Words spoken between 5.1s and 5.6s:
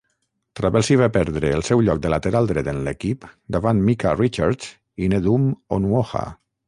Nedum